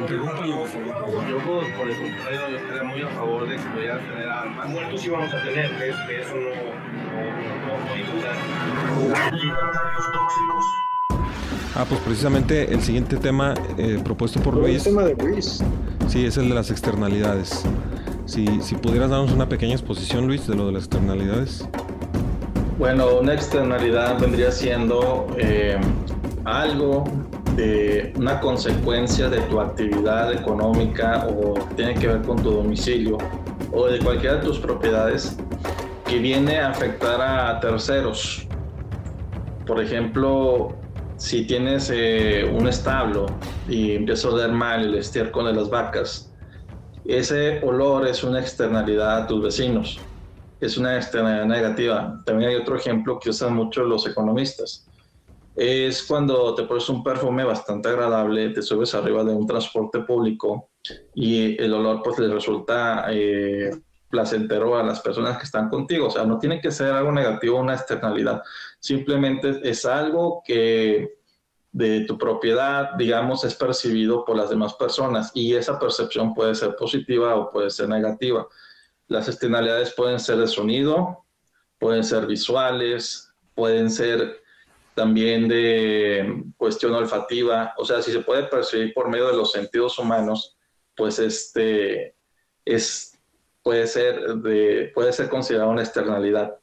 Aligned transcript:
Interrúmpalo, 0.00 0.56
por 0.58 0.68
favor. 0.68 1.28
Yo, 1.28 1.38
por 1.38 1.72
por 1.76 1.88
el 1.90 1.96
contrario, 1.96 2.40
yo 2.50 2.56
estaría 2.56 2.82
muy 2.82 3.02
a 3.02 3.08
favor 3.08 3.48
de 3.48 3.56
que 3.56 3.62
pudieran 3.62 4.00
tener 4.00 4.28
armas. 4.28 4.68
Muertos 4.68 5.00
sí 5.00 5.08
vamos 5.08 5.32
a 5.34 5.42
tener, 5.42 5.70
que 5.76 5.88
es- 5.88 5.96
que 6.06 6.20
eso 6.20 6.34
no, 6.34 6.40
no, 6.40 7.74
no, 7.78 9.14
tóxicos. 10.12 10.64
Ah, 11.76 11.84
pues 11.88 12.00
precisamente 12.02 12.72
el 12.72 12.80
siguiente 12.82 13.16
tema 13.16 13.54
eh, 13.78 14.00
propuesto 14.04 14.40
por 14.40 14.54
El 14.54 14.60
Luis, 14.60 14.84
tema 14.84 15.02
de 15.02 15.14
Luis. 15.16 15.62
sí, 16.08 16.24
es 16.24 16.36
el 16.36 16.48
de 16.48 16.54
las 16.54 16.70
externalidades. 16.70 17.64
Si, 18.26 18.46
si 18.62 18.74
pudieras 18.76 19.10
darnos 19.10 19.32
una 19.32 19.48
pequeña 19.48 19.74
exposición, 19.74 20.26
Luis, 20.26 20.46
de 20.46 20.54
lo 20.54 20.66
de 20.66 20.72
las 20.72 20.84
externalidades. 20.84 21.68
Bueno, 22.78 23.16
una 23.20 23.34
externalidad 23.34 24.18
vendría 24.18 24.50
siendo 24.50 25.26
eh, 25.36 25.78
algo 26.44 27.04
de 27.56 28.12
una 28.16 28.40
consecuencia 28.40 29.28
de 29.28 29.40
tu 29.42 29.60
actividad 29.60 30.32
económica 30.32 31.26
o 31.28 31.54
que 31.54 31.74
tiene 31.74 31.94
que 31.94 32.08
ver 32.08 32.22
con 32.22 32.42
tu 32.42 32.50
domicilio 32.50 33.18
o 33.72 33.86
de 33.86 33.98
cualquiera 33.98 34.36
de 34.36 34.42
tus 34.42 34.58
propiedades 34.58 35.36
que 36.06 36.18
viene 36.18 36.58
a 36.58 36.70
afectar 36.70 37.20
a 37.20 37.60
terceros. 37.60 38.46
Por 39.66 39.80
ejemplo, 39.80 40.76
si 41.16 41.46
tienes 41.46 41.90
eh, 41.94 42.50
un 42.52 42.68
establo 42.68 43.26
y 43.68 43.92
empieza 43.92 44.28
a 44.28 44.32
oler 44.32 44.52
mal 44.52 44.84
el 44.84 44.94
estiércol 44.96 45.46
de 45.46 45.54
las 45.54 45.70
vacas, 45.70 46.32
ese 47.04 47.60
olor 47.62 48.06
es 48.06 48.24
una 48.24 48.40
externalidad 48.40 49.22
a 49.22 49.26
tus 49.26 49.42
vecinos 49.42 50.00
es 50.64 50.76
una 50.76 50.96
externalidad 50.96 51.46
negativa. 51.46 52.22
También 52.24 52.50
hay 52.50 52.56
otro 52.56 52.76
ejemplo 52.76 53.18
que 53.18 53.30
usan 53.30 53.54
mucho 53.54 53.84
los 53.84 54.06
economistas. 54.06 54.86
Es 55.56 56.02
cuando 56.02 56.54
te 56.54 56.64
pones 56.64 56.88
un 56.88 57.02
perfume 57.04 57.44
bastante 57.44 57.88
agradable, 57.88 58.50
te 58.50 58.62
subes 58.62 58.94
arriba 58.94 59.22
de 59.22 59.32
un 59.32 59.46
transporte 59.46 60.00
público 60.00 60.70
y 61.14 61.60
el 61.62 61.72
olor 61.72 62.02
pues 62.02 62.18
le 62.18 62.32
resulta 62.32 63.06
eh, 63.10 63.70
placentero 64.08 64.76
a 64.76 64.82
las 64.82 65.00
personas 65.00 65.38
que 65.38 65.44
están 65.44 65.68
contigo. 65.68 66.08
O 66.08 66.10
sea, 66.10 66.24
no 66.24 66.38
tiene 66.38 66.60
que 66.60 66.70
ser 66.70 66.92
algo 66.92 67.12
negativo, 67.12 67.60
una 67.60 67.74
externalidad. 67.74 68.42
Simplemente 68.80 69.60
es 69.62 69.84
algo 69.84 70.42
que 70.44 71.14
de 71.74 72.04
tu 72.04 72.16
propiedad, 72.16 72.94
digamos, 72.94 73.44
es 73.44 73.56
percibido 73.56 74.24
por 74.24 74.36
las 74.36 74.48
demás 74.48 74.74
personas 74.74 75.32
y 75.34 75.54
esa 75.54 75.78
percepción 75.78 76.32
puede 76.32 76.54
ser 76.54 76.76
positiva 76.76 77.34
o 77.34 77.50
puede 77.50 77.70
ser 77.70 77.88
negativa. 77.88 78.46
Las 79.08 79.28
externalidades 79.28 79.92
pueden 79.92 80.20
ser 80.20 80.38
de 80.38 80.46
sonido, 80.46 81.24
pueden 81.80 82.04
ser 82.04 82.26
visuales, 82.26 83.28
pueden 83.54 83.90
ser 83.90 84.43
también 84.94 85.48
de 85.48 86.44
cuestión 86.56 86.94
olfativa, 86.94 87.74
o 87.76 87.84
sea, 87.84 88.02
si 88.02 88.12
se 88.12 88.20
puede 88.20 88.44
percibir 88.44 88.92
por 88.94 89.08
medio 89.08 89.28
de 89.28 89.36
los 89.36 89.52
sentidos 89.52 89.98
humanos, 89.98 90.56
pues 90.96 91.18
este 91.18 92.16
es 92.64 93.18
puede 93.62 93.86
ser 93.86 94.36
de, 94.36 94.92
puede 94.94 95.12
ser 95.12 95.28
considerado 95.28 95.70
una 95.70 95.82
externalidad. 95.82 96.58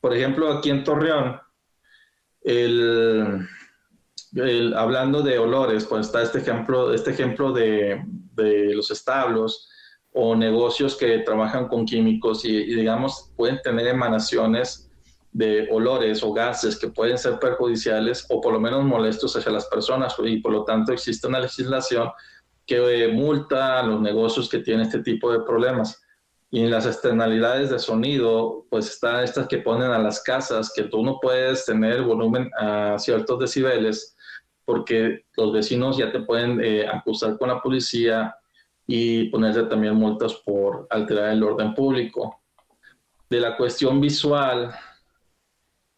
Por 0.00 0.14
ejemplo, 0.14 0.52
aquí 0.52 0.70
en 0.70 0.84
Torreón, 0.84 1.40
el, 2.42 3.48
hablando 4.76 5.22
de 5.22 5.38
olores, 5.38 5.86
pues 5.86 6.06
está 6.06 6.22
este 6.22 6.38
ejemplo, 6.38 6.92
este 6.92 7.12
ejemplo 7.12 7.52
de, 7.52 8.02
de 8.34 8.74
los 8.74 8.90
establos 8.90 9.70
o 10.12 10.36
negocios 10.36 10.96
que 10.96 11.18
trabajan 11.20 11.68
con 11.68 11.86
químicos 11.86 12.44
y, 12.44 12.64
digamos 12.74 13.32
pueden 13.36 13.60
tener 13.62 13.86
emanaciones 13.86 14.90
de 15.32 15.66
olores 15.70 16.22
o 16.22 16.32
gases 16.32 16.78
que 16.78 16.88
pueden 16.88 17.16
ser 17.16 17.38
perjudiciales 17.38 18.26
o 18.28 18.40
por 18.40 18.52
lo 18.52 18.60
menos 18.60 18.84
molestos 18.84 19.34
hacia 19.34 19.50
las 19.50 19.66
personas 19.66 20.14
y 20.22 20.38
por 20.38 20.52
lo 20.52 20.64
tanto 20.64 20.92
existe 20.92 21.26
una 21.26 21.40
legislación 21.40 22.10
que 22.66 23.04
eh, 23.04 23.08
multa 23.08 23.80
a 23.80 23.82
los 23.82 24.00
negocios 24.00 24.48
que 24.48 24.58
tienen 24.58 24.86
este 24.86 25.02
tipo 25.02 25.32
de 25.32 25.40
problemas. 25.40 26.00
Y 26.50 26.60
en 26.60 26.70
las 26.70 26.84
externalidades 26.84 27.70
de 27.70 27.78
sonido, 27.78 28.66
pues 28.68 28.90
están 28.90 29.24
estas 29.24 29.48
que 29.48 29.58
ponen 29.58 29.90
a 29.90 29.98
las 29.98 30.22
casas, 30.22 30.70
que 30.74 30.84
tú 30.84 31.02
no 31.02 31.18
puedes 31.20 31.64
tener 31.64 32.02
volumen 32.02 32.50
a 32.58 32.98
ciertos 32.98 33.38
decibeles, 33.38 34.14
porque 34.66 35.24
los 35.36 35.52
vecinos 35.52 35.96
ya 35.96 36.12
te 36.12 36.20
pueden 36.20 36.60
eh, 36.62 36.86
acusar 36.86 37.38
con 37.38 37.48
la 37.48 37.60
policía 37.62 38.36
y 38.86 39.30
ponerse 39.30 39.62
también 39.62 39.94
multas 39.94 40.34
por 40.44 40.86
alterar 40.90 41.30
el 41.32 41.42
orden 41.42 41.74
público. 41.74 42.42
De 43.30 43.40
la 43.40 43.56
cuestión 43.56 43.98
visual, 43.98 44.74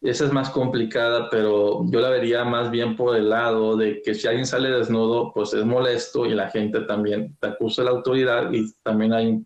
esa 0.09 0.25
es 0.25 0.31
más 0.31 0.49
complicada, 0.49 1.29
pero 1.29 1.81
yo 1.89 1.99
la 1.99 2.09
vería 2.09 2.43
más 2.43 2.69
bien 2.71 2.95
por 2.95 3.15
el 3.15 3.29
lado 3.29 3.75
de 3.77 4.01
que 4.01 4.13
si 4.13 4.27
alguien 4.27 4.45
sale 4.45 4.69
desnudo, 4.69 5.31
pues 5.33 5.53
es 5.53 5.65
molesto 5.65 6.25
y 6.25 6.33
la 6.33 6.49
gente 6.49 6.81
también 6.81 7.35
te 7.39 7.47
acusa 7.47 7.81
a 7.81 7.85
la 7.85 7.91
autoridad 7.91 8.51
y 8.51 8.71
también 8.83 9.13
hay, 9.13 9.43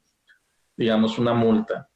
digamos, 0.78 1.18
una 1.20 1.34
multa. 1.34 1.88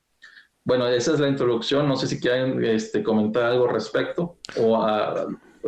Bueno, 0.66 0.88
esa 0.88 1.14
es 1.14 1.20
la 1.20 1.28
introducción. 1.28 1.88
No 1.88 1.96
sé 1.98 2.08
si 2.08 2.20
quieren 2.20 2.64
este, 2.64 3.04
comentar 3.04 3.44
algo 3.44 3.66
al 3.68 3.74
respecto 3.74 4.38
o 4.58 4.82
a 4.82 5.26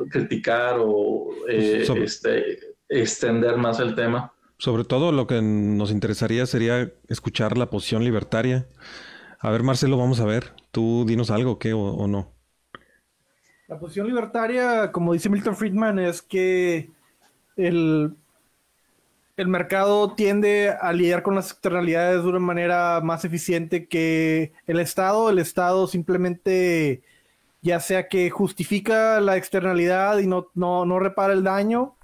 criticar 0.09 0.78
o 0.79 1.29
eh, 1.50 1.84
Sobre- 1.85 2.03
este, 2.05 2.57
extender 2.88 3.57
más 3.57 3.79
el 3.79 3.94
tema. 3.95 4.31
Sobre 4.57 4.85
todo 4.85 5.11
lo 5.11 5.28
que 5.28 5.41
nos 5.41 5.91
interesaría 5.91 6.45
sería 6.45 6.94
escuchar 7.09 7.57
la 7.57 7.69
posición 7.69 8.05
libertaria. 8.05 8.67
A 9.39 9.50
ver, 9.51 9.63
Marcelo, 9.63 9.97
vamos 9.97 10.22
a 10.22 10.25
ver. 10.25 10.53
Tú 10.72 11.03
dinos 11.05 11.29
algo, 11.29 11.59
¿qué 11.59 11.73
o, 11.73 11.81
o 11.81 12.07
no? 12.07 12.34
La 13.68 13.80
posición 13.80 14.08
libertaria, 14.08 14.92
como 14.92 15.14
dice 15.14 15.30
Milton 15.30 15.56
Friedman, 15.56 15.98
es 15.98 16.22
que 16.22 16.92
el, 17.58 18.16
el 19.38 19.48
mercado 19.48 20.14
tiende 20.14 20.70
a 20.70 20.94
lidiar 20.94 21.24
con 21.24 21.34
las 21.34 21.52
externalidades 21.52 22.22
de 22.22 22.30
una 22.30 22.40
manera 22.40 23.02
más 23.02 23.26
eficiente 23.26 23.88
que 23.88 24.53
el 24.68 24.80
Estado. 24.80 25.31
El 25.31 25.40
Estado 25.40 25.88
simplemente, 25.88 27.02
ya 27.64 27.80
sea 27.80 28.08
que 28.08 28.30
justifica 28.30 29.20
la 29.20 29.36
externalidad 29.36 30.20
y 30.20 30.28
no, 30.28 30.47
no, 30.53 30.86
no 30.86 31.00
repara 31.00 31.34
el 31.34 31.44
daño, 31.44 31.96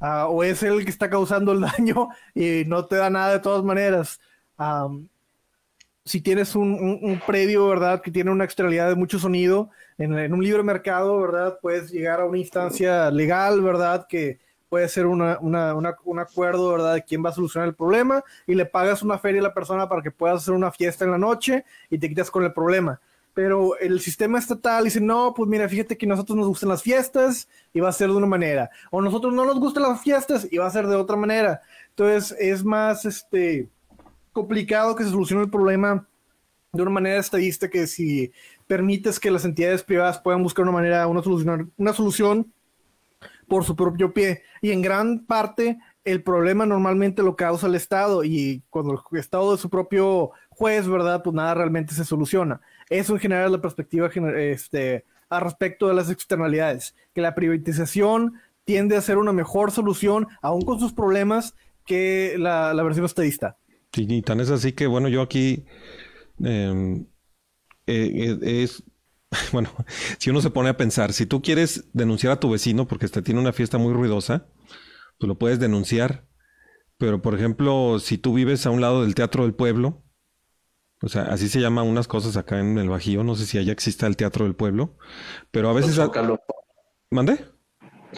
ah, 0.00 0.28
o 0.28 0.44
es 0.44 0.62
el 0.62 0.84
que 0.84 0.90
está 0.90 1.10
causando 1.10 1.50
el 1.50 1.60
daño 1.78 2.10
y 2.32 2.62
no 2.66 2.86
te 2.86 2.94
da 2.94 3.10
nada 3.10 3.32
de 3.32 3.40
todas 3.40 3.64
maneras. 3.64 4.20
Am, 4.56 5.08
si 6.08 6.20
tienes 6.22 6.56
un, 6.56 6.72
un, 6.72 6.98
un 7.02 7.20
predio, 7.24 7.68
¿verdad? 7.68 8.00
Que 8.00 8.10
tiene 8.10 8.30
una 8.30 8.44
externalidad 8.44 8.88
de 8.88 8.94
mucho 8.94 9.18
sonido, 9.18 9.70
en, 9.98 10.18
en, 10.18 10.32
un 10.32 10.42
libre 10.42 10.62
mercado, 10.62 11.20
¿verdad? 11.20 11.58
Puedes 11.60 11.90
llegar 11.90 12.20
a 12.20 12.24
una 12.24 12.38
instancia 12.38 13.10
legal, 13.10 13.60
¿verdad? 13.60 14.06
Que 14.08 14.38
puede 14.68 14.88
ser 14.88 15.06
una, 15.06 15.38
una, 15.40 15.74
una, 15.74 15.96
un 16.04 16.18
acuerdo, 16.18 16.72
¿verdad? 16.72 16.94
De 16.94 17.04
quién 17.04 17.22
va 17.24 17.30
a 17.30 17.34
solucionar 17.34 17.68
el 17.68 17.74
problema 17.74 18.24
y 18.46 18.54
le 18.54 18.64
pagas 18.64 19.02
una 19.02 19.18
feria 19.18 19.40
a 19.40 19.44
la 19.44 19.54
persona 19.54 19.88
para 19.88 20.02
que 20.02 20.10
puedas 20.10 20.42
hacer 20.42 20.54
una 20.54 20.72
fiesta 20.72 21.04
en 21.04 21.10
la 21.10 21.18
noche 21.18 21.64
y 21.90 21.98
te 21.98 22.08
quitas 22.08 22.30
con 22.30 22.44
el 22.44 22.52
problema. 22.52 23.00
Pero 23.34 23.78
el 23.78 24.00
sistema 24.00 24.38
estatal 24.38 24.84
dice, 24.84 25.00
no, 25.00 25.32
pues 25.34 25.48
mira, 25.48 25.68
fíjate 25.68 25.96
que 25.96 26.06
a 26.06 26.08
nosotros 26.08 26.36
nos 26.36 26.48
gustan 26.48 26.70
las 26.70 26.82
fiestas 26.82 27.48
y 27.72 27.80
va 27.80 27.88
a 27.88 27.92
ser 27.92 28.08
de 28.08 28.16
una 28.16 28.26
manera. 28.26 28.70
O 28.90 29.00
nosotros 29.00 29.32
no 29.32 29.44
nos 29.44 29.60
gustan 29.60 29.84
las 29.84 30.00
fiestas 30.00 30.48
y 30.50 30.56
va 30.56 30.66
a 30.66 30.70
ser 30.70 30.86
de 30.86 30.96
otra 30.96 31.16
manera. 31.16 31.60
Entonces 31.90 32.34
es 32.40 32.64
más, 32.64 33.04
este 33.04 33.68
complicado 34.38 34.94
que 34.94 35.02
se 35.02 35.10
solucione 35.10 35.42
el 35.42 35.50
problema 35.50 36.06
de 36.72 36.82
una 36.82 36.92
manera 36.92 37.18
estadista 37.18 37.68
que 37.68 37.88
si 37.88 38.30
permites 38.68 39.18
que 39.18 39.32
las 39.32 39.44
entidades 39.44 39.82
privadas 39.82 40.20
puedan 40.20 40.44
buscar 40.44 40.62
una 40.62 40.72
manera, 40.72 41.08
una 41.08 41.22
solución, 41.22 41.72
una 41.76 41.92
solución 41.92 42.52
por 43.48 43.64
su 43.64 43.74
propio 43.74 44.12
pie. 44.12 44.42
Y 44.62 44.70
en 44.70 44.80
gran 44.80 45.26
parte 45.26 45.78
el 46.04 46.22
problema 46.22 46.66
normalmente 46.66 47.24
lo 47.24 47.34
causa 47.34 47.66
el 47.66 47.74
Estado 47.74 48.22
y 48.22 48.62
cuando 48.70 49.02
el 49.10 49.18
Estado 49.18 49.54
es 49.54 49.60
su 49.60 49.70
propio 49.70 50.30
juez, 50.50 50.86
¿verdad? 50.86 51.22
Pues 51.24 51.34
nada 51.34 51.54
realmente 51.54 51.94
se 51.94 52.04
soluciona. 52.04 52.60
Eso 52.88 53.14
en 53.14 53.20
general 53.20 53.46
es 53.46 53.52
la 53.52 53.60
perspectiva 53.60 54.08
este, 54.36 55.04
al 55.28 55.40
respecto 55.40 55.88
de 55.88 55.94
las 55.94 56.10
externalidades, 56.10 56.94
que 57.12 57.22
la 57.22 57.34
privatización 57.34 58.34
tiende 58.64 58.96
a 58.96 59.02
ser 59.02 59.18
una 59.18 59.32
mejor 59.32 59.72
solución, 59.72 60.28
aún 60.42 60.62
con 60.62 60.78
sus 60.78 60.92
problemas, 60.92 61.56
que 61.84 62.36
la, 62.38 62.72
la 62.72 62.82
versión 62.84 63.06
estadista. 63.06 63.56
Sí, 63.98 64.06
y 64.08 64.22
tan 64.22 64.38
es 64.38 64.50
así 64.50 64.72
que, 64.74 64.86
bueno, 64.86 65.08
yo 65.08 65.22
aquí 65.22 65.64
eh, 66.44 67.04
eh, 67.88 68.38
es, 68.42 68.84
bueno, 69.52 69.70
si 70.18 70.30
uno 70.30 70.40
se 70.40 70.50
pone 70.50 70.68
a 70.68 70.76
pensar, 70.76 71.12
si 71.12 71.26
tú 71.26 71.42
quieres 71.42 71.88
denunciar 71.92 72.32
a 72.32 72.38
tu 72.38 72.48
vecino 72.48 72.86
porque 72.86 73.08
te 73.08 73.22
tiene 73.22 73.40
una 73.40 73.52
fiesta 73.52 73.76
muy 73.76 73.92
ruidosa, 73.92 74.46
pues 75.18 75.26
lo 75.26 75.36
puedes 75.36 75.58
denunciar. 75.58 76.28
Pero, 76.96 77.22
por 77.22 77.34
ejemplo, 77.34 77.98
si 77.98 78.18
tú 78.18 78.34
vives 78.34 78.66
a 78.66 78.70
un 78.70 78.80
lado 78.80 79.02
del 79.02 79.16
Teatro 79.16 79.44
del 79.44 79.54
Pueblo 79.54 80.04
O 81.02 81.08
sea, 81.08 81.22
así 81.24 81.48
se 81.48 81.60
llama 81.60 81.82
unas 81.82 82.06
cosas 82.08 82.36
acá 82.36 82.60
en 82.60 82.78
el 82.78 82.88
Bajío. 82.88 83.24
No 83.24 83.34
sé 83.34 83.46
si 83.46 83.58
allá 83.58 83.72
exista 83.72 84.06
el 84.06 84.16
Teatro 84.16 84.44
del 84.44 84.54
Pueblo. 84.54 84.96
Pero 85.50 85.70
a 85.70 85.72
veces... 85.72 85.98
¿Mande? 87.10 87.44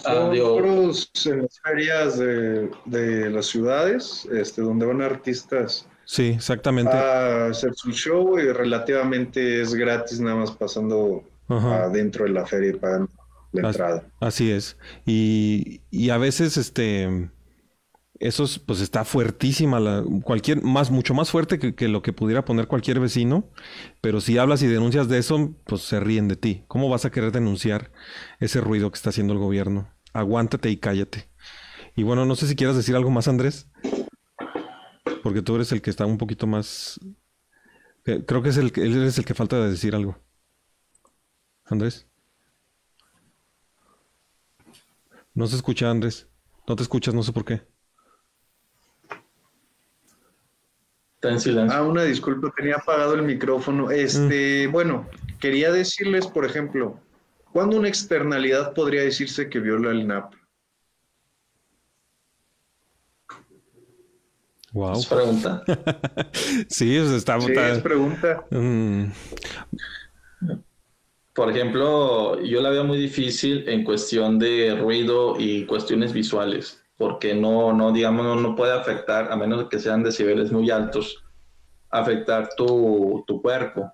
Ah, 0.05 0.31
Son 0.33 0.37
foros 0.37 1.11
en 1.27 1.43
las 1.43 1.61
ferias 1.63 2.19
de, 2.19 2.71
de 2.87 3.31
las 3.31 3.47
ciudades, 3.47 4.27
este, 4.33 4.63
donde 4.63 4.87
van 4.87 5.03
artistas 5.03 5.87
Sí, 6.05 6.29
exactamente. 6.29 6.93
a 6.93 7.47
hacer 7.47 7.73
su 7.75 7.93
show 7.93 8.39
y 8.39 8.51
relativamente 8.53 9.61
es 9.63 9.75
gratis, 9.75 10.21
nada 10.21 10.37
más 10.37 10.51
pasando 10.53 11.25
Ajá. 11.49 11.85
adentro 11.85 12.25
de 12.25 12.31
la 12.31 12.47
feria 12.47 12.71
y 12.71 12.75
pagando 12.75 13.11
la 13.53 13.69
entrada. 13.69 14.05
Así 14.21 14.51
es. 14.51 14.77
Y, 15.07 15.83
y 15.91 16.11
a 16.11 16.19
veces, 16.19 16.57
este, 16.57 17.31
eso 18.21 18.45
es, 18.45 18.59
pues 18.59 18.81
está 18.81 19.05
fuertísima, 19.05 19.81
la, 19.81 20.05
cualquier, 20.23 20.63
más, 20.63 20.91
mucho 20.91 21.15
más 21.15 21.31
fuerte 21.31 21.59
que, 21.59 21.89
lo 21.89 22.03
que 22.03 22.13
pudiera 22.13 22.45
poner 22.45 22.69
cualquier 22.69 23.01
vecino. 23.01 23.51
Pero 24.03 24.21
si 24.21 24.37
hablas 24.37 24.63
y 24.63 24.67
denuncias 24.67 25.09
de 25.09 25.19
eso, 25.19 25.55
pues 25.65 25.83
se 25.83 25.99
ríen 26.01 26.29
de 26.29 26.37
ti. 26.37 26.65
¿Cómo 26.69 26.91
vas 26.91 27.07
a 27.07 27.11
querer 27.11 27.33
denunciar 27.33 27.91
ese 28.39 28.61
ruido 28.61 28.91
que 28.91 28.97
está 28.97 29.09
haciendo 29.11 29.33
el 29.33 29.39
gobierno? 29.39 29.91
Aguántate 30.13 30.71
y 30.71 30.77
cállate. 30.77 31.31
Y 31.97 32.03
bueno, 32.03 32.27
no 32.27 32.37
sé 32.37 32.47
si 32.47 32.57
quieras 32.57 32.77
decir 32.77 32.95
algo 32.95 33.11
más, 33.11 33.27
Andrés. 33.27 33.69
Porque 35.23 35.43
tú 35.43 35.57
eres 35.57 35.73
el 35.73 35.81
que 35.81 35.91
está 35.91 36.05
un 36.05 36.19
poquito 36.19 36.47
más. 36.47 37.01
eh, 38.05 38.23
Creo 38.27 38.43
que 38.43 38.51
es 38.51 38.57
el 38.59 38.73
él 38.77 39.03
es 39.05 39.19
el 39.19 39.25
que 39.25 39.35
falta 39.35 39.59
de 39.59 39.71
decir 39.71 39.95
algo. 39.95 40.19
Andrés. 41.65 42.07
No 45.35 45.47
se 45.47 45.57
escucha, 45.57 45.91
Andrés. 45.91 46.29
No 46.69 46.77
te 46.77 46.83
escuchas, 46.83 47.15
no 47.15 47.23
sé 47.23 47.33
por 47.33 47.45
qué. 47.45 47.63
Está 51.21 51.31
en 51.31 51.41
silencio. 51.41 51.79
Ah, 51.79 51.83
una 51.83 52.05
disculpa, 52.05 52.51
tenía 52.57 52.77
apagado 52.77 53.15
el 53.15 53.23
micrófono. 53.23 53.91
Este, 53.91 54.67
bueno, 54.69 55.07
quería 55.39 55.71
decirles, 55.71 56.27
por 56.27 56.47
ejemplo, 56.47 56.99
¿cuándo 57.53 57.77
una 57.77 57.89
externalidad 57.89 58.73
podría 58.73 59.03
decirse 59.03 59.51
que 59.51 59.61
viola 59.61 59.91
el 59.91 60.07
NAP? 60.07 60.33
Wow. 64.73 64.93
Es 64.93 65.07
pregunta. 65.07 65.63
sí, 66.69 66.97
o 66.97 67.07
sea, 67.07 67.17
está. 67.17 67.39
Sí, 67.41 67.53
es 67.53 67.79
pregunta. 67.81 68.47
Mm, 68.51 69.07
Por 71.35 71.51
ejemplo, 71.51 72.41
yo 72.41 72.63
la 72.63 72.71
veo 72.71 72.85
muy 72.85 72.99
difícil 72.99 73.69
en 73.69 73.85
cuestión 73.85 74.39
de 74.39 74.75
ruido 74.81 75.35
y 75.39 75.67
cuestiones 75.67 76.15
visuales, 76.15 76.80
porque 77.01 77.35
no, 77.35 77.73
no, 77.73 77.93
digamos, 77.93 78.27
no, 78.27 78.37
no 78.37 78.55
puede 78.55 78.75
afectar, 78.75 79.33
a 79.33 79.37
menos 79.37 79.71
que 79.71 79.79
sean 79.79 80.03
decibeles 80.03 80.53
muy 80.53 80.71
altos, 80.71 81.25
afectar 81.89 82.51
tu, 82.55 83.25
tu 83.27 83.41
cuerpo. 83.41 83.91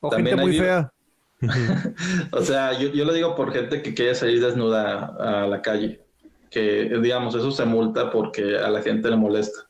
O 0.00 0.10
También 0.10 0.36
gente 0.36 0.46
muy 0.46 0.58
hay- 0.58 0.60
fea. 0.60 0.92
O 2.32 2.42
sea, 2.42 2.78
yo, 2.78 2.90
yo 2.90 3.06
lo 3.06 3.14
digo 3.14 3.34
por 3.34 3.50
gente 3.50 3.80
que 3.80 3.94
quiere 3.94 4.14
salir 4.14 4.44
desnuda 4.44 5.06
a 5.06 5.46
la 5.46 5.62
calle, 5.62 6.04
que 6.50 6.98
digamos, 7.02 7.34
eso 7.34 7.50
se 7.50 7.64
multa 7.64 8.10
porque 8.10 8.58
a 8.58 8.68
la 8.68 8.82
gente 8.82 9.08
le 9.08 9.16
molesta. 9.16 9.60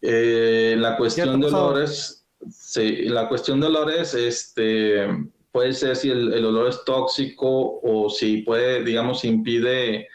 Eh, 0.00 0.76
la 0.78 0.96
cuestión 0.96 1.38
de 1.38 1.48
olores, 1.48 2.26
sí, 2.50 3.02
la 3.10 3.28
cuestión 3.28 3.60
de 3.60 3.66
olores, 3.66 4.14
este, 4.14 5.06
puede 5.52 5.74
ser 5.74 5.96
si 5.96 6.10
el, 6.10 6.32
el 6.32 6.46
olor 6.46 6.68
es 6.70 6.82
tóxico 6.86 7.78
o 7.82 8.08
si 8.08 8.38
puede, 8.38 8.82
digamos, 8.84 9.22
impide 9.26 10.08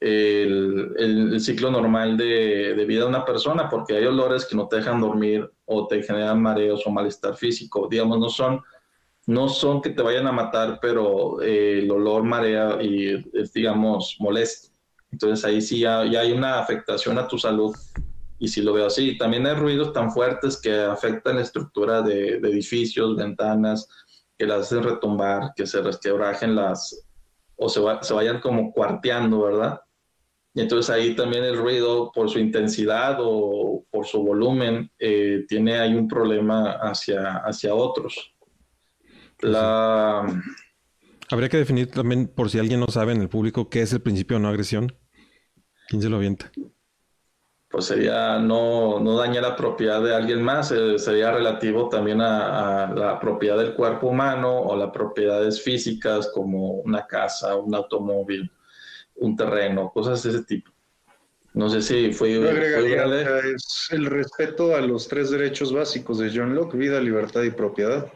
el, 0.00 1.38
ciclo 1.40 1.70
normal 1.70 2.16
de, 2.16 2.84
vida 2.86 3.02
de 3.02 3.08
una 3.08 3.24
persona, 3.24 3.68
porque 3.68 3.96
hay 3.96 4.06
olores 4.06 4.46
que 4.46 4.56
no 4.56 4.66
te 4.66 4.76
dejan 4.76 5.00
dormir 5.00 5.50
o 5.66 5.86
te 5.86 6.02
generan 6.02 6.40
mareos 6.40 6.86
o 6.86 6.90
malestar 6.90 7.36
físico. 7.36 7.86
Digamos, 7.90 8.18
no 8.18 8.28
son 8.28 8.62
no 9.26 9.48
son 9.48 9.80
que 9.80 9.90
te 9.90 10.02
vayan 10.02 10.26
a 10.26 10.32
matar, 10.32 10.78
pero 10.80 11.40
eh, 11.42 11.80
el 11.80 11.90
olor 11.90 12.24
marea 12.24 12.82
y 12.82 13.22
es, 13.32 13.52
digamos, 13.52 14.16
molesto. 14.18 14.70
Entonces 15.12 15.44
ahí 15.44 15.60
sí 15.60 15.80
ya, 15.80 16.00
hay 16.00 16.32
una 16.32 16.58
afectación 16.58 17.18
a 17.18 17.28
tu 17.28 17.38
salud 17.38 17.76
y 18.38 18.48
sí 18.48 18.62
lo 18.62 18.72
veo 18.72 18.86
así. 18.86 19.18
También 19.18 19.46
hay 19.46 19.54
ruidos 19.54 19.92
tan 19.92 20.10
fuertes 20.10 20.56
que 20.60 20.74
afectan 20.74 21.36
la 21.36 21.42
estructura 21.42 22.02
de, 22.02 22.38
edificios, 22.38 23.16
ventanas, 23.16 23.88
que 24.38 24.46
las 24.46 24.62
hacen 24.62 24.82
retumbar, 24.82 25.52
que 25.54 25.66
se 25.66 25.82
resquebrajen 25.82 26.56
las, 26.56 27.06
o 27.56 27.68
se 27.68 28.14
vayan 28.14 28.40
como 28.40 28.72
cuarteando, 28.72 29.42
¿verdad? 29.42 29.80
Y 30.54 30.60
entonces 30.60 30.90
ahí 30.90 31.14
también 31.14 31.44
el 31.44 31.56
ruido, 31.56 32.10
por 32.12 32.28
su 32.28 32.38
intensidad 32.38 33.18
o 33.20 33.84
por 33.90 34.06
su 34.06 34.22
volumen, 34.22 34.90
eh, 34.98 35.44
tiene 35.48 35.78
ahí 35.78 35.94
un 35.94 36.08
problema 36.08 36.72
hacia, 36.72 37.36
hacia 37.36 37.74
otros. 37.74 38.34
La, 39.40 40.26
Habría 41.30 41.48
que 41.48 41.58
definir 41.58 41.90
también, 41.90 42.26
por 42.26 42.50
si 42.50 42.58
alguien 42.58 42.80
no 42.80 42.88
sabe 42.88 43.12
en 43.12 43.20
el 43.20 43.28
público, 43.28 43.70
qué 43.70 43.82
es 43.82 43.92
el 43.92 44.00
principio 44.02 44.36
de 44.36 44.42
no 44.42 44.48
agresión. 44.48 44.92
¿Quién 45.88 46.02
se 46.02 46.08
lo 46.08 46.16
avienta? 46.16 46.50
pues 47.70 47.84
sería 47.84 48.38
no, 48.40 48.98
no 48.98 49.16
dañar 49.16 49.44
la 49.44 49.54
propiedad 49.54 50.02
de 50.02 50.12
alguien 50.12 50.42
más, 50.42 50.72
eh, 50.72 50.98
sería 50.98 51.30
relativo 51.30 51.88
también 51.88 52.20
a, 52.20 52.86
a 52.86 52.92
la 52.92 53.20
propiedad 53.20 53.56
del 53.56 53.74
cuerpo 53.74 54.08
humano 54.08 54.52
o 54.62 54.76
las 54.76 54.90
propiedades 54.90 55.62
físicas 55.62 56.32
como 56.34 56.72
una 56.80 57.06
casa, 57.06 57.54
un 57.54 57.72
automóvil, 57.72 58.50
un 59.20 59.36
terreno, 59.36 59.90
cosas 59.92 60.22
de 60.22 60.30
ese 60.30 60.44
tipo. 60.44 60.70
No 61.52 61.68
sé 61.68 61.82
si 61.82 62.12
fue, 62.12 62.34
Yo 62.34 62.42
fue 62.42 62.50
agregaría, 62.50 63.06
sea, 63.08 63.38
es 63.38 63.88
el 63.90 64.06
respeto 64.06 64.76
a 64.76 64.80
los 64.80 65.08
tres 65.08 65.30
derechos 65.30 65.72
básicos 65.72 66.18
de 66.18 66.30
John 66.34 66.54
Locke, 66.54 66.76
vida, 66.76 67.00
libertad 67.00 67.42
y 67.42 67.50
propiedad. 67.50 68.12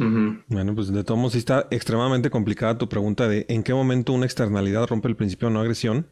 Ujú. 0.00 0.42
Bueno, 0.48 0.74
pues 0.74 0.92
de 0.92 1.04
todos 1.04 1.18
modos 1.18 1.32
sí 1.32 1.38
está 1.38 1.66
extremadamente 1.70 2.30
complicada 2.30 2.78
tu 2.78 2.88
pregunta 2.88 3.28
de 3.28 3.46
en 3.48 3.62
qué 3.62 3.72
momento 3.72 4.12
una 4.12 4.26
externalidad 4.26 4.86
rompe 4.86 5.08
el 5.08 5.16
principio 5.16 5.48
de 5.48 5.54
no 5.54 5.60
agresión. 5.60 6.10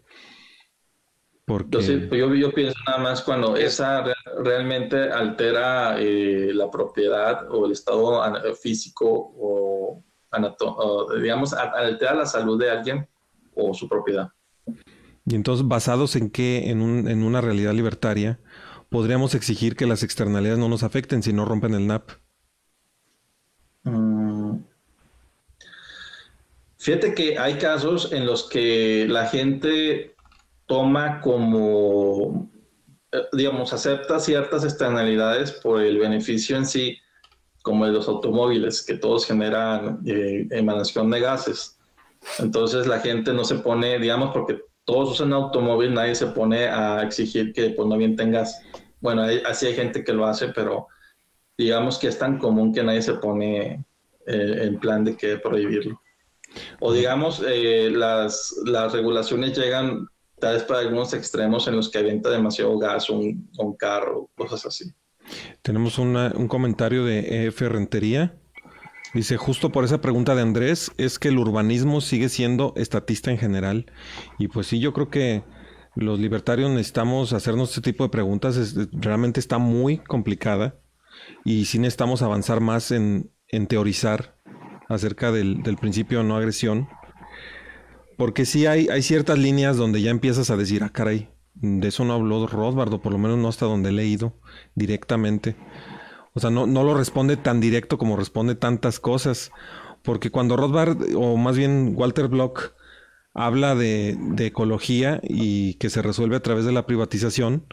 Porque... 1.45 1.65
Entonces, 1.65 2.09
pues 2.09 2.21
yo, 2.21 2.35
yo 2.35 2.53
pienso 2.53 2.77
nada 2.87 2.99
más 2.99 3.23
cuando 3.23 3.57
esa 3.57 4.03
re- 4.03 4.15
realmente 4.43 5.11
altera 5.11 5.97
eh, 6.01 6.51
la 6.53 6.71
propiedad 6.71 7.49
o 7.51 7.67
el 7.67 7.73
estado 7.73 8.23
físico 8.55 9.07
o, 9.09 10.05
digamos, 11.21 11.53
altera 11.53 12.15
la 12.15 12.27
salud 12.27 12.61
de 12.61 12.71
alguien 12.71 13.09
o 13.57 13.75
su 13.75 13.89
propiedad. 13.89 14.29
Y 15.27 15.35
entonces, 15.35 15.67
basados 15.67 16.15
en 16.15 16.31
qué, 16.31 16.71
en, 16.71 16.81
un- 16.81 17.09
en 17.09 17.25
una 17.25 17.41
realidad 17.41 17.75
libertaria, 17.75 18.39
podríamos 18.89 19.35
exigir 19.35 19.75
que 19.75 19.87
las 19.87 20.05
externalidades 20.05 20.59
no 20.61 20.69
nos 20.69 20.85
afecten 20.85 21.23
si 21.23 21.33
no 21.33 21.45
rompen 21.45 21.75
el 21.75 21.87
NAP. 21.89 22.11
Mm. 23.83 24.59
Fíjate 26.79 27.15
que 27.15 27.37
hay 27.39 27.55
casos 27.55 28.13
en 28.13 28.27
los 28.27 28.49
que 28.49 29.07
la 29.09 29.27
gente 29.27 30.15
toma 30.67 31.21
como, 31.21 32.49
eh, 33.11 33.23
digamos, 33.33 33.73
acepta 33.73 34.21
ciertas 34.21 34.63
externalidades 34.63 35.51
por 35.51 35.81
el 35.81 35.99
beneficio 35.99 36.57
en 36.57 36.67
sí, 36.67 36.99
como 37.63 37.87
de 37.87 37.93
los 37.93 38.07
automóviles, 38.07 38.85
que 38.85 38.95
todos 38.95 39.27
generan 39.27 40.01
eh, 40.07 40.47
emanación 40.51 41.11
de 41.11 41.21
gases. 41.21 41.76
Entonces 42.39 42.87
la 42.87 43.01
gente 43.01 43.33
no 43.33 43.45
se 43.45 43.57
pone, 43.57 43.99
digamos, 43.99 44.31
porque 44.33 44.61
todos 44.85 45.13
usan 45.13 45.33
automóvil, 45.33 45.95
nadie 45.95 46.15
se 46.15 46.27
pone 46.27 46.67
a 46.69 47.03
exigir 47.03 47.53
que 47.53 47.71
pues 47.71 47.89
no 47.89 47.97
bien 47.97 48.17
tengas. 48.17 48.61
Bueno, 49.01 49.23
así 49.47 49.67
hay 49.67 49.75
gente 49.75 50.05
que 50.05 50.13
lo 50.13 50.27
hace, 50.27 50.49
pero 50.49 50.87
digamos 51.59 51.99
que 51.99 52.09
es 52.09 52.19
tan 52.19 52.39
común 52.39 52.73
que 52.73 52.83
nadie 52.83 53.03
se 53.03 53.15
pone 53.15 53.85
eh, 54.27 54.59
en 54.63 54.79
plan 54.79 55.05
de 55.05 55.17
que 55.17 55.39
prohibirlo. 55.39 56.01
O 56.81 56.93
digamos, 56.93 57.43
eh, 57.47 57.91
las, 57.93 58.55
las 58.65 58.93
regulaciones 58.93 59.57
llegan 59.59 60.07
tal 60.39 60.55
vez 60.55 60.65
para 60.65 60.81
algunos 60.81 61.13
extremos 61.15 61.67
en 61.67 61.77
los 61.77 61.91
que 61.91 61.99
avienta 61.99 62.31
demasiado 62.31 62.79
gas 62.79 63.09
un, 63.11 63.51
un 63.59 63.77
carro, 63.77 64.31
cosas 64.37 64.67
así. 64.67 64.93
Tenemos 65.63 65.99
una- 65.99 66.33
un 66.37 66.47
comentario 66.47 67.05
de 67.05 67.47
EF 67.47 67.61
Rentería. 67.69 68.37
Dice, 69.15 69.37
justo 69.37 69.71
por 69.71 69.85
esa 69.85 70.01
pregunta 70.01 70.35
de 70.35 70.43
Andrés, 70.43 70.91
es 70.99 71.19
que 71.19 71.29
el 71.29 71.39
urbanismo 71.39 72.01
sigue 72.01 72.29
siendo 72.29 72.75
estatista 72.77 73.31
en 73.31 73.39
general. 73.39 73.87
Y 74.39 74.49
pues 74.49 74.67
sí, 74.67 74.79
yo 74.79 74.93
creo 74.93 75.11
que 75.11 75.45
los 75.95 76.19
libertarios 76.19 76.71
necesitamos 76.71 77.33
hacernos 77.33 77.71
este 77.71 77.93
tipo 77.93 78.05
de 78.05 78.11
preguntas. 78.11 78.75
Realmente 78.93 79.41
está 79.41 79.59
muy 79.59 79.99
complicada. 79.99 80.77
Y 81.45 81.65
sí 81.65 81.79
necesitamos 81.79 82.23
avanzar 82.23 82.61
más 82.61 82.91
en, 82.91 83.31
en 83.49 83.67
teorizar 83.67 84.37
acerca 84.89 85.33
del, 85.33 85.63
del 85.63 85.77
principio 85.77 86.19
de 86.19 86.25
no 86.25 86.37
agresión. 86.37 86.89
Porque 88.17 88.45
sí 88.45 88.67
hay, 88.67 88.89
hay 88.89 89.03
ciertas 89.03 89.39
líneas 89.39 89.77
donde 89.77 90.03
ya 90.03 90.11
empiezas 90.11 90.51
a 90.51 90.57
decir, 90.57 90.83
ah, 90.83 90.91
caray, 90.91 91.31
de 91.55 91.89
eso 91.89 92.05
no 92.05 92.15
habló 92.15 92.47
Rothbard, 92.47 93.01
por 93.01 93.13
lo 93.13 93.19
menos 93.19 93.39
no 93.39 93.49
hasta 93.49 93.67
donde 93.67 93.89
he 93.89 93.93
leído 93.93 94.35
directamente. 94.75 95.57
O 96.37 96.41
sea, 96.41 96.51
no, 96.51 96.69
no 96.69 96.85
lo 96.85 96.95
responde 96.95 97.39
tan 97.39 97.61
directo 97.61 97.99
como 97.99 98.17
responde 98.17 98.57
tantas 98.57 99.01
cosas. 99.01 99.53
Porque 100.05 100.31
cuando 100.31 100.57
Rothbard, 100.59 100.99
o 101.17 101.37
más 101.39 101.59
bien 101.59 101.95
Walter 101.97 102.29
Block, 102.29 102.75
habla 103.35 103.75
de, 103.75 104.17
de 104.19 104.47
ecología 104.47 105.21
y 105.23 105.75
que 105.75 105.91
se 105.91 106.03
resuelve 106.03 106.37
a 106.37 106.43
través 106.43 106.65
de 106.65 106.73
la 106.73 106.87
privatización, 106.87 107.67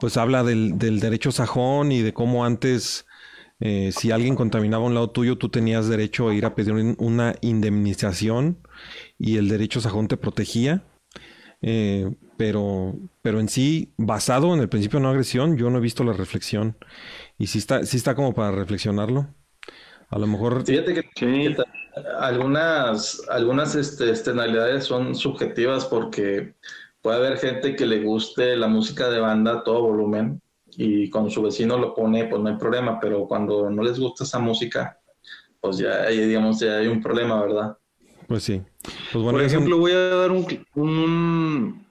pues 0.00 0.16
habla 0.16 0.42
del, 0.44 0.78
del 0.78 1.00
derecho 1.00 1.32
sajón 1.32 1.92
y 1.92 2.02
de 2.02 2.12
cómo 2.14 2.44
antes 2.44 3.06
eh, 3.60 3.92
si 3.92 4.10
alguien 4.10 4.36
contaminaba 4.36 4.84
un 4.84 4.94
lado 4.94 5.10
tuyo, 5.10 5.38
tú 5.38 5.48
tenías 5.50 5.88
derecho 5.88 6.28
a 6.28 6.34
ir 6.34 6.46
a 6.46 6.54
pedir 6.54 6.72
un- 6.74 6.96
una 6.98 7.36
indemnización 7.42 8.58
y 9.18 9.36
el 9.38 9.48
derecho 9.48 9.80
sajón 9.80 10.08
te 10.08 10.16
protegía. 10.16 10.84
Eh, 11.62 12.10
pero, 12.42 12.96
pero 13.22 13.38
en 13.38 13.48
sí, 13.48 13.92
basado 13.96 14.52
en 14.52 14.60
el 14.60 14.68
principio 14.68 14.98
de 14.98 15.04
no 15.04 15.10
agresión, 15.10 15.56
yo 15.56 15.70
no 15.70 15.78
he 15.78 15.80
visto 15.80 16.02
la 16.02 16.12
reflexión. 16.12 16.76
Y 17.38 17.46
sí 17.46 17.58
está, 17.58 17.86
sí 17.86 17.96
está 17.96 18.16
como 18.16 18.34
para 18.34 18.50
reflexionarlo. 18.50 19.28
A 20.10 20.18
lo 20.18 20.26
mejor, 20.26 20.64
Fíjate 20.64 20.92
que, 20.94 21.02
Sí. 21.14 21.26
que 21.44 21.54
ta- 21.56 21.64
algunas, 22.18 23.22
algunas 23.28 23.76
este, 23.76 24.10
externalidades 24.10 24.84
son 24.84 25.14
subjetivas 25.14 25.84
porque 25.86 26.54
puede 27.00 27.18
haber 27.18 27.38
gente 27.38 27.76
que 27.76 27.86
le 27.86 28.02
guste 28.02 28.56
la 28.56 28.66
música 28.66 29.08
de 29.08 29.20
banda 29.20 29.52
a 29.52 29.62
todo 29.62 29.82
volumen 29.82 30.40
y 30.76 31.08
cuando 31.10 31.30
su 31.30 31.42
vecino 31.42 31.78
lo 31.78 31.94
pone, 31.94 32.24
pues 32.24 32.42
no 32.42 32.48
hay 32.48 32.56
problema, 32.56 32.98
pero 32.98 33.28
cuando 33.28 33.70
no 33.70 33.84
les 33.84 34.00
gusta 34.00 34.24
esa 34.24 34.40
música, 34.40 34.98
pues 35.60 35.78
ya, 35.78 36.08
digamos, 36.08 36.58
ya 36.60 36.78
hay 36.78 36.88
un 36.88 37.00
problema, 37.00 37.40
¿verdad? 37.40 37.78
pues 38.26 38.44
sí. 38.44 38.62
Pues 39.12 39.22
bueno, 39.22 39.32
Por 39.32 39.42
ejemplo, 39.42 39.78
voy 39.78 39.92
a 39.92 39.98
dar 40.16 40.30
un, 40.30 40.46
un, 40.74 41.81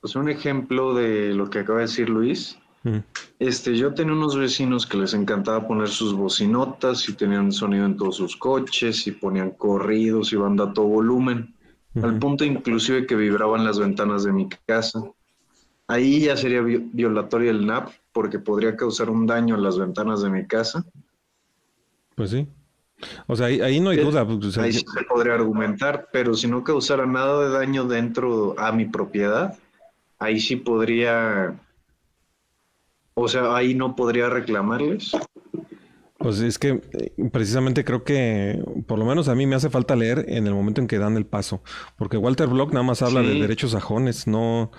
pues 0.00 0.14
un 0.16 0.28
ejemplo 0.28 0.94
de 0.94 1.34
lo 1.34 1.50
que 1.50 1.60
acaba 1.60 1.78
de 1.80 1.86
decir 1.86 2.08
Luis. 2.08 2.58
Mm, 2.84 2.98
Este, 3.40 3.76
yo 3.76 3.94
tenía 3.94 4.12
unos 4.12 4.36
vecinos 4.36 4.86
que 4.86 4.96
les 4.96 5.14
encantaba 5.14 5.66
poner 5.66 5.88
sus 5.88 6.14
bocinotas 6.14 7.08
y 7.08 7.14
tenían 7.14 7.52
sonido 7.52 7.86
en 7.86 7.96
todos 7.96 8.16
sus 8.16 8.36
coches 8.36 9.06
y 9.06 9.12
ponían 9.12 9.50
corridos 9.50 10.32
y 10.32 10.36
banda 10.36 10.64
a 10.64 10.72
todo 10.72 10.86
volumen, 10.86 11.54
al 12.02 12.18
punto 12.20 12.44
inclusive 12.44 13.06
que 13.06 13.16
vibraban 13.16 13.64
las 13.64 13.78
ventanas 13.78 14.22
de 14.24 14.32
mi 14.32 14.48
casa. 14.66 15.02
Ahí 15.88 16.20
ya 16.20 16.36
sería 16.36 16.60
vi- 16.60 16.88
violatorio 16.92 17.50
el 17.50 17.66
NAP 17.66 17.90
porque 18.12 18.38
podría 18.38 18.76
causar 18.76 19.10
un 19.10 19.26
daño 19.26 19.54
a 19.56 19.58
las 19.58 19.78
ventanas 19.78 20.22
de 20.22 20.30
mi 20.30 20.46
casa. 20.46 20.84
Pues 22.14 22.30
sí. 22.30 22.46
O 23.26 23.36
sea, 23.36 23.46
ahí, 23.46 23.60
ahí 23.60 23.80
no 23.80 23.90
hay 23.90 23.98
duda. 23.98 24.24
pues, 24.26 24.44
o 24.44 24.50
sea, 24.52 24.64
Ahí 24.64 24.72
se 24.72 24.84
podría 25.08 25.34
argumentar, 25.34 26.08
pero 26.12 26.34
si 26.34 26.46
no 26.48 26.62
causara 26.64 27.06
nada 27.06 27.44
de 27.44 27.50
daño 27.50 27.84
dentro 27.84 28.58
a 28.58 28.70
mi 28.72 28.84
propiedad, 28.86 29.56
ahí 30.18 30.40
sí 30.40 30.56
podría, 30.56 31.58
o 33.14 33.28
sea, 33.28 33.54
ahí 33.56 33.74
no 33.74 33.94
podría 33.96 34.28
reclamarles. 34.28 35.12
Pues 36.28 36.40
es 36.40 36.58
que 36.58 36.82
eh, 36.92 37.12
precisamente 37.32 37.84
creo 37.86 38.04
que 38.04 38.62
por 38.86 38.98
lo 38.98 39.06
menos 39.06 39.28
a 39.28 39.34
mí 39.34 39.46
me 39.46 39.56
hace 39.56 39.70
falta 39.70 39.96
leer 39.96 40.26
en 40.28 40.46
el 40.46 40.52
momento 40.52 40.82
en 40.82 40.86
que 40.86 40.98
dan 40.98 41.16
el 41.16 41.24
paso, 41.24 41.62
porque 41.96 42.18
Walter 42.18 42.48
Block 42.48 42.70
nada 42.74 42.82
más 42.82 43.00
habla 43.00 43.22
de 43.22 43.34
derechos 43.34 43.70
sajones, 43.70 44.26
no, 44.26 44.70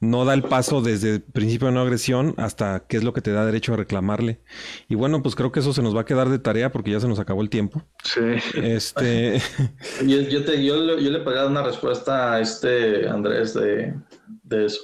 no 0.00 0.24
da 0.24 0.32
el 0.32 0.42
paso 0.42 0.80
desde 0.80 1.16
el 1.16 1.20
principio 1.22 1.66
de 1.68 1.74
no 1.74 1.80
agresión 1.80 2.32
hasta 2.38 2.86
qué 2.88 2.96
es 2.96 3.04
lo 3.04 3.12
que 3.12 3.20
te 3.20 3.32
da 3.32 3.44
derecho 3.44 3.74
a 3.74 3.76
reclamarle. 3.76 4.40
Y 4.88 4.94
bueno, 4.94 5.22
pues 5.22 5.34
creo 5.34 5.52
que 5.52 5.60
eso 5.60 5.74
se 5.74 5.82
nos 5.82 5.94
va 5.94 6.00
a 6.02 6.04
quedar 6.06 6.30
de 6.30 6.38
tarea 6.38 6.72
porque 6.72 6.92
ya 6.92 7.00
se 7.00 7.08
nos 7.08 7.18
acabó 7.18 7.42
el 7.42 7.50
tiempo. 7.50 7.82
Sí. 8.02 8.20
Este, 8.62 9.42
Yo, 10.06 10.20
yo, 10.22 10.44
te, 10.44 10.64
yo, 10.64 10.76
le- 10.76 11.04
yo 11.04 11.10
le 11.10 11.20
pagaba 11.20 11.50
una 11.50 11.62
respuesta 11.62 12.32
a 12.34 12.40
este 12.40 13.06
Andrés 13.08 13.52
de, 13.52 13.94
de 14.42 14.66
eso, 14.66 14.80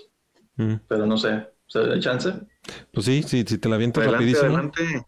mm, 0.58 0.80
pero 0.88 1.06
no 1.06 1.16
sé, 1.16 1.48
¿se 1.66 1.80
da 1.80 1.98
chance? 2.00 2.32
pues 2.92 3.06
sí, 3.06 3.22
sí, 3.26 3.44
si 3.46 3.58
te 3.58 3.68
la 3.68 3.76
avientas 3.76 4.02
Adelante, 4.02 4.22
rapidísimo. 4.28 4.54
adelante. 4.54 5.06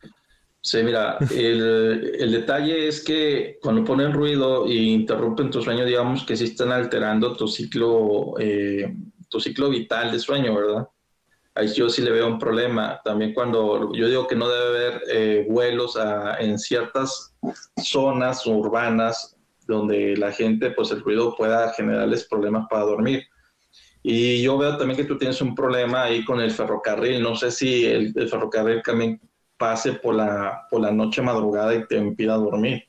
Sí, 0.65 0.81
mira, 0.85 1.19
el, 1.35 2.15
el 2.21 2.31
detalle 2.33 2.87
es 2.87 3.03
que 3.03 3.59
cuando 3.61 3.85
ponen 3.85 4.13
ruido 4.13 4.65
e 4.67 4.75
interrumpen 4.75 5.51
tu 5.51 5.61
sueño, 5.61 5.85
digamos 5.85 6.25
que 6.25 6.37
sí 6.37 6.45
están 6.45 6.71
alterando 6.71 7.37
tu 7.37 7.49
ciclo, 7.49 8.35
eh, 8.39 8.95
tu 9.29 9.41
ciclo 9.41 9.69
vital 9.71 10.13
de 10.13 10.21
sueño, 10.21 10.55
¿verdad? 10.55 10.87
Ahí 11.57 11.67
yo 11.67 11.89
sí 11.89 12.01
le 12.03 12.13
veo 12.13 12.29
un 12.29 12.39
problema. 12.39 13.01
También 13.05 13.35
cuando 13.35 13.93
yo 13.93 14.09
digo 14.09 14.29
que 14.29 14.37
no 14.37 14.49
debe 14.49 14.69
haber 14.69 15.03
eh, 15.11 15.47
vuelos 15.51 15.97
a- 15.97 16.37
en 16.39 16.57
ciertas 16.61 17.35
zonas 17.83 18.47
urbanas 18.47 19.37
donde 19.67 20.17
la 20.17 20.31
gente, 20.31 20.71
pues 20.71 20.93
el 20.93 21.01
ruido 21.03 21.35
pueda 21.37 21.73
generarles 21.73 22.29
problemas 22.29 22.67
para 22.71 22.85
dormir. 22.85 23.25
Y 24.03 24.43
yo 24.43 24.59
veo 24.59 24.77
también 24.77 24.97
que 24.97 25.05
tú 25.05 25.19
tienes 25.19 25.41
un 25.43 25.55
problema 25.57 26.05
ahí 26.05 26.25
con 26.25 26.41
el 26.41 26.53
ferrocarril. 26.53 27.21
No 27.23 27.35
sé 27.35 27.51
si 27.51 27.85
el, 27.85 28.13
el 28.17 28.29
ferrocarril 28.29 28.81
también 28.83 29.21
pase 29.63 29.93
por 29.93 30.17
la, 30.17 30.67
por 30.69 30.81
la 30.81 30.91
noche 30.91 31.23
madrugada 31.23 31.73
y 31.73 31.87
te 31.87 31.97
impida 31.97 32.35
dormir. 32.35 32.83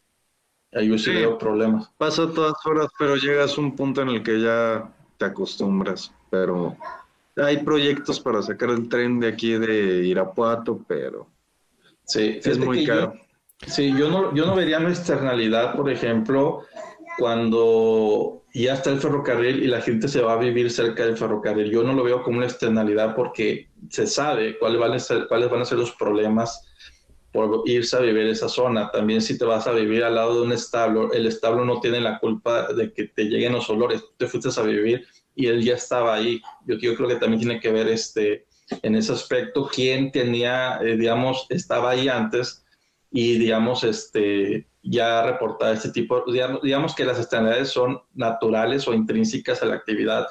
Ahí 0.74 0.88
yo 0.90 0.98
sí, 0.98 1.12
Sí. 1.12 1.12
veo 1.12 1.38
problemas. 1.38 1.88
Pasa 2.00 2.28
todas 2.34 2.56
horas, 2.66 2.88
pero 2.98 3.16
llegas 3.16 3.56
a 3.56 3.62
un 3.62 3.76
punto 3.76 4.02
en 4.02 4.10
el 4.10 4.24
que 4.24 4.42
ya 4.42 4.92
te 5.20 5.26
acostumbras. 5.26 6.12
Pero 6.32 6.76
hay 7.38 7.58
proyectos 7.58 8.20
para 8.20 8.42
sacar 8.42 8.72
el 8.72 8.90
tren 8.90 9.20
de 9.20 9.28
aquí 9.28 9.52
de 9.54 10.04
Irapuato, 10.08 10.80
pero 10.88 11.28
Sí, 12.06 12.40
es 12.44 12.58
muy 12.58 12.80
que 12.80 12.86
yo- 12.88 12.94
caro. 12.96 13.14
Sí, 13.68 13.94
yo 13.96 14.10
no, 14.10 14.34
yo 14.34 14.48
no 14.48 14.56
vería 14.56 14.80
una 14.80 14.90
externalidad, 14.90 15.76
por 15.76 15.92
ejemplo, 15.92 16.64
cuando 17.20 18.43
ya 18.54 18.76
está 18.76 18.92
el 18.92 19.00
ferrocarril 19.00 19.64
y 19.64 19.68
la 19.68 19.82
gente 19.82 20.08
se 20.08 20.22
va 20.22 20.34
a 20.34 20.38
vivir 20.38 20.70
cerca 20.70 21.06
del 21.06 21.18
ferrocarril. 21.18 21.72
Yo 21.72 21.84
no 21.84 21.94
lo 21.94 22.04
veo 22.04 22.22
como 22.22 22.38
una 22.38 22.46
externalidad 22.46 23.16
porque 23.16 23.70
se 23.90 24.06
sabe 24.06 24.60
cuáles 24.60 24.80
van 24.80 24.94
a 24.94 25.00
ser, 25.00 25.28
cuáles 25.28 25.50
van 25.50 25.62
a 25.62 25.66
ser 25.66 25.80
los 25.80 25.92
problemas 25.94 26.62
por 27.32 27.64
irse 27.66 27.98
a 27.98 28.02
vivir 28.02 28.28
esa 28.28 28.48
zona. 28.48 28.92
También 28.92 29.24
si 29.24 29.40
te 29.40 29.46
vas 29.46 29.66
a 29.66 29.72
vivir 29.72 30.04
al 30.04 30.16
lado 30.16 30.36
de 30.36 30.42
un 30.44 30.52
establo, 30.52 31.12
el 31.14 31.26
establo 31.26 31.66
no 31.66 31.80
tiene 31.80 32.00
la 32.00 32.20
culpa 32.20 32.72
de 32.72 32.94
que 32.94 33.06
te 33.08 33.24
lleguen 33.24 33.54
los 33.54 33.70
olores. 33.72 34.04
Te 34.18 34.28
fuiste 34.28 34.50
a 34.56 34.64
vivir 34.64 35.04
y 35.34 35.48
él 35.48 35.64
ya 35.64 35.74
estaba 35.74 36.14
ahí. 36.14 36.40
Yo, 36.68 36.76
yo 36.78 36.96
creo 36.96 37.10
que 37.10 37.16
también 37.16 37.40
tiene 37.40 37.60
que 37.60 37.72
ver 37.72 37.88
este, 37.88 38.46
en 38.84 38.96
ese 38.96 39.14
aspecto 39.14 39.68
quién 39.68 40.12
tenía, 40.12 40.78
eh, 40.82 40.96
digamos, 40.96 41.48
estaba 41.50 41.90
ahí 41.90 42.08
antes 42.08 42.64
y 43.12 43.40
digamos, 43.40 43.84
este, 43.84 44.68
ya 44.84 45.24
reportar 45.26 45.74
este 45.74 45.90
tipo, 45.92 46.24
digamos, 46.32 46.62
digamos 46.62 46.94
que 46.94 47.06
las 47.06 47.18
externalidades 47.18 47.70
son 47.70 48.02
naturales 48.14 48.88
o 48.88 48.94
intrínsecas 48.94 49.62
a 49.64 49.66
la 49.66 49.76
actividad 49.76 50.28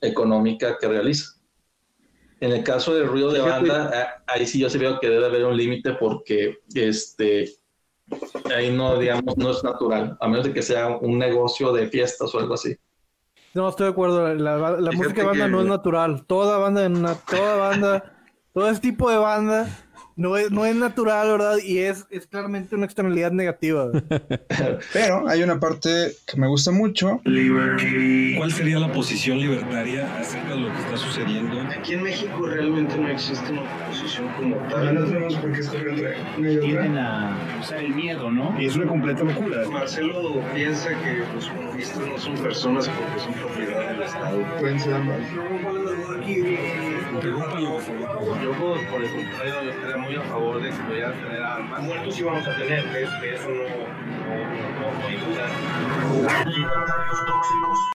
económica 0.00 0.76
que 0.78 0.86
realiza. 0.88 1.32
En 2.40 2.52
el 2.52 2.62
caso 2.62 2.94
del 2.94 3.06
ruido 3.08 3.30
de 3.32 3.40
banda, 3.40 4.22
a- 4.26 4.32
ahí 4.32 4.46
sí 4.46 4.58
yo 4.58 4.68
sí 4.68 4.76
veo 4.78 5.00
que 5.00 5.08
debe 5.08 5.24
haber 5.24 5.44
un 5.46 5.56
límite 5.56 5.94
porque 5.94 6.58
este, 6.74 7.50
ahí 8.54 8.70
no, 8.70 8.98
digamos, 8.98 9.36
no 9.38 9.50
es 9.50 9.64
natural, 9.64 10.16
a 10.20 10.28
menos 10.28 10.44
de 10.44 10.52
que 10.52 10.60
sea 10.62 10.88
un 10.98 11.18
negocio 11.18 11.72
de 11.72 11.88
fiestas 11.88 12.34
o 12.34 12.38
algo 12.38 12.54
así. 12.54 12.76
No, 13.54 13.70
estoy 13.70 13.84
de 13.86 13.92
acuerdo. 13.92 14.34
La, 14.34 14.58
la 14.78 14.92
música 14.92 15.22
de 15.22 15.26
banda 15.28 15.46
que- 15.46 15.50
no 15.50 15.60
es 15.62 15.66
natural. 15.66 16.26
Toda 16.26 16.58
banda, 16.58 17.16
toda 17.30 17.56
banda, 17.56 18.12
todo 18.52 18.68
ese 18.68 18.82
tipo 18.82 19.10
de 19.10 19.16
banda 19.16 19.66
no 20.16 20.36
es, 20.38 20.50
no 20.50 20.64
es 20.64 20.74
natural, 20.74 21.28
¿verdad? 21.28 21.58
Y 21.62 21.78
es, 21.78 22.06
es 22.10 22.26
claramente 22.26 22.74
una 22.74 22.86
externalidad 22.86 23.32
negativa. 23.32 23.90
Pero 24.92 25.28
hay 25.28 25.42
una 25.42 25.60
parte 25.60 26.12
que 26.26 26.40
me 26.40 26.48
gusta 26.48 26.70
mucho. 26.72 27.20
¿Cuál 27.22 28.52
sería 28.52 28.78
la 28.78 28.92
posición 28.92 29.38
libertaria 29.38 30.18
acerca 30.18 30.54
de 30.54 30.60
lo 30.60 30.72
que 30.72 30.78
está 30.78 30.96
sucediendo? 30.96 31.60
Aquí 31.60 31.94
en 31.94 32.02
México 32.02 32.46
realmente 32.46 32.96
no 32.96 33.08
existe 33.08 33.52
una 33.52 33.62
oposición 33.62 34.28
como 34.36 34.56
Ya 34.70 34.92
no 34.92 35.06
sabemos 35.06 35.36
por 35.36 35.52
qué 35.52 35.60
otra. 35.60 36.14
Tienen 36.36 36.96
o 36.96 37.62
sea, 37.62 37.80
el 37.80 37.94
miedo, 37.94 38.30
¿no? 38.30 38.58
Y 38.58 38.66
es 38.66 38.76
una 38.76 38.86
completa 38.86 39.22
locura. 39.22 39.68
Marcelo 39.68 40.42
piensa 40.54 40.90
que 41.02 41.24
los 41.34 41.48
comunistas 41.48 41.98
no 41.98 42.18
son 42.18 42.34
personas 42.38 42.88
porque 42.88 43.20
son 43.20 43.34
propiedad 43.34 43.90
del 43.90 44.02
Estado. 44.02 44.44
Pueden 44.58 44.80
ser 44.80 44.94
ambas. 44.94 45.20
Favor. 47.22 48.42
Yo, 48.42 48.52
por, 48.52 48.78
el 49.02 49.10
contrario, 49.10 49.62
yo 49.62 49.70
estaría 49.70 49.96
muy 49.96 50.16
a 50.16 50.22
favor 50.22 50.62
de 50.62 50.70
que 50.70 50.76
pudieran 50.76 51.14
tener 51.14 51.42
armas. 51.42 51.82
Muertos 51.82 52.14
sí 52.14 52.22
vamos 52.22 52.46
a 52.46 52.56
tener, 52.56 52.84
de, 52.92 53.02
eso 53.02 53.48
no, 53.48 53.54
no, 53.54 54.34
no, 54.80 55.00
no 55.00 55.06
hay 55.06 55.16
duda. 55.16 55.46